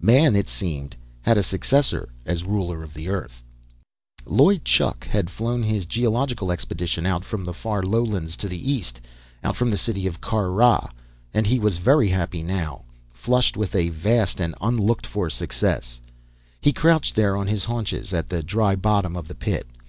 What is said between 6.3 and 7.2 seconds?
expedition